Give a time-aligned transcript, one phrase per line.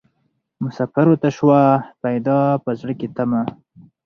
[0.63, 1.59] مسافر ته سوه
[2.03, 3.41] پیدا په زړه کي تمه